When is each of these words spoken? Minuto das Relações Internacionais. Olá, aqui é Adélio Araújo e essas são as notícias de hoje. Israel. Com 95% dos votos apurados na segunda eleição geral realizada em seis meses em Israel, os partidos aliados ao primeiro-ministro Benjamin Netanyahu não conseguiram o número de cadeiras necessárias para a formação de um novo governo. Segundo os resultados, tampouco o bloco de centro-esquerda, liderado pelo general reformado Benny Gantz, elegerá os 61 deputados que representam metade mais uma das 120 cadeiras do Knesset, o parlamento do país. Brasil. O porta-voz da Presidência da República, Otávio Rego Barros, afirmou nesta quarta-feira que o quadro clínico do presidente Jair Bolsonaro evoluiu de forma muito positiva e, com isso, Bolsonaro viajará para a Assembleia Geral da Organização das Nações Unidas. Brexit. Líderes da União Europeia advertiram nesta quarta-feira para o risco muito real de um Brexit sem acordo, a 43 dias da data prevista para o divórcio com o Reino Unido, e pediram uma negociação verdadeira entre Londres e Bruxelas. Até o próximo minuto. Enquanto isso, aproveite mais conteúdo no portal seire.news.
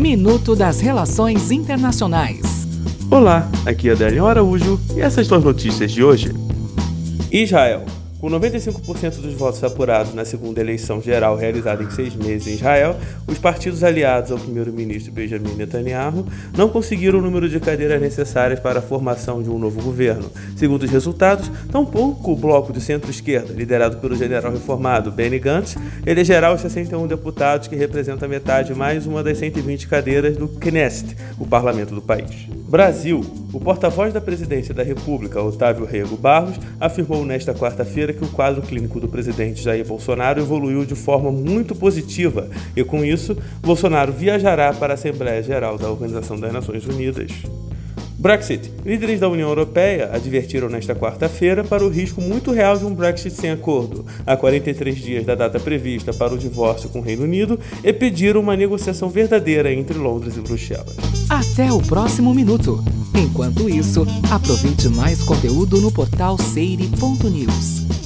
Minuto 0.00 0.56
das 0.56 0.80
Relações 0.80 1.50
Internacionais. 1.50 2.66
Olá, 3.10 3.46
aqui 3.66 3.90
é 3.90 3.92
Adélio 3.92 4.26
Araújo 4.26 4.80
e 4.96 5.00
essas 5.02 5.26
são 5.26 5.36
as 5.36 5.44
notícias 5.44 5.92
de 5.92 6.02
hoje. 6.02 6.32
Israel. 7.30 7.84
Com 8.20 8.28
95% 8.28 9.22
dos 9.22 9.32
votos 9.32 9.64
apurados 9.64 10.12
na 10.12 10.26
segunda 10.26 10.60
eleição 10.60 11.00
geral 11.00 11.36
realizada 11.36 11.82
em 11.82 11.90
seis 11.90 12.14
meses 12.14 12.46
em 12.48 12.54
Israel, 12.54 12.94
os 13.26 13.38
partidos 13.38 13.82
aliados 13.82 14.30
ao 14.30 14.38
primeiro-ministro 14.38 15.10
Benjamin 15.10 15.54
Netanyahu 15.54 16.26
não 16.54 16.68
conseguiram 16.68 17.18
o 17.18 17.22
número 17.22 17.48
de 17.48 17.58
cadeiras 17.58 17.98
necessárias 17.98 18.60
para 18.60 18.80
a 18.80 18.82
formação 18.82 19.42
de 19.42 19.48
um 19.48 19.58
novo 19.58 19.80
governo. 19.82 20.30
Segundo 20.54 20.82
os 20.82 20.90
resultados, 20.90 21.50
tampouco 21.72 22.32
o 22.32 22.36
bloco 22.36 22.74
de 22.74 22.80
centro-esquerda, 22.82 23.54
liderado 23.54 23.96
pelo 23.96 24.14
general 24.14 24.52
reformado 24.52 25.10
Benny 25.10 25.38
Gantz, 25.38 25.78
elegerá 26.04 26.52
os 26.52 26.60
61 26.60 27.06
deputados 27.06 27.68
que 27.68 27.74
representam 27.74 28.28
metade 28.28 28.74
mais 28.74 29.06
uma 29.06 29.22
das 29.22 29.38
120 29.38 29.88
cadeiras 29.88 30.36
do 30.36 30.46
Knesset, 30.46 31.16
o 31.38 31.46
parlamento 31.46 31.94
do 31.94 32.02
país. 32.02 32.59
Brasil. 32.70 33.20
O 33.52 33.58
porta-voz 33.58 34.14
da 34.14 34.20
Presidência 34.20 34.72
da 34.72 34.84
República, 34.84 35.42
Otávio 35.42 35.84
Rego 35.84 36.16
Barros, 36.16 36.54
afirmou 36.78 37.24
nesta 37.24 37.52
quarta-feira 37.52 38.12
que 38.12 38.22
o 38.22 38.28
quadro 38.28 38.62
clínico 38.62 39.00
do 39.00 39.08
presidente 39.08 39.60
Jair 39.60 39.84
Bolsonaro 39.84 40.40
evoluiu 40.40 40.84
de 40.84 40.94
forma 40.94 41.32
muito 41.32 41.74
positiva 41.74 42.48
e, 42.76 42.84
com 42.84 43.04
isso, 43.04 43.36
Bolsonaro 43.60 44.12
viajará 44.12 44.72
para 44.72 44.92
a 44.92 44.94
Assembleia 44.94 45.42
Geral 45.42 45.76
da 45.76 45.90
Organização 45.90 46.38
das 46.38 46.52
Nações 46.52 46.86
Unidas. 46.86 47.32
Brexit. 48.20 48.70
Líderes 48.84 49.18
da 49.18 49.30
União 49.30 49.48
Europeia 49.48 50.10
advertiram 50.12 50.68
nesta 50.68 50.94
quarta-feira 50.94 51.64
para 51.64 51.82
o 51.82 51.88
risco 51.88 52.20
muito 52.20 52.52
real 52.52 52.76
de 52.76 52.84
um 52.84 52.94
Brexit 52.94 53.34
sem 53.34 53.50
acordo, 53.50 54.04
a 54.26 54.36
43 54.36 54.94
dias 54.94 55.24
da 55.24 55.34
data 55.34 55.58
prevista 55.58 56.12
para 56.12 56.34
o 56.34 56.38
divórcio 56.38 56.90
com 56.90 56.98
o 56.98 57.02
Reino 57.02 57.22
Unido, 57.22 57.58
e 57.82 57.92
pediram 57.94 58.42
uma 58.42 58.54
negociação 58.54 59.08
verdadeira 59.08 59.72
entre 59.72 59.96
Londres 59.96 60.36
e 60.36 60.40
Bruxelas. 60.40 60.96
Até 61.30 61.72
o 61.72 61.80
próximo 61.80 62.34
minuto. 62.34 62.84
Enquanto 63.14 63.70
isso, 63.70 64.06
aproveite 64.30 64.90
mais 64.90 65.22
conteúdo 65.22 65.80
no 65.80 65.90
portal 65.90 66.36
seire.news. 66.36 67.99